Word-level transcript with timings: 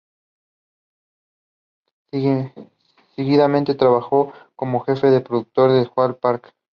Seguidamente, 3.15 3.75
trabajó 3.75 4.33
como 4.55 4.79
jefe 4.79 5.11
de 5.11 5.21
producto 5.21 5.65
en 5.67 5.85
Hewlett-Packard. 5.95 6.53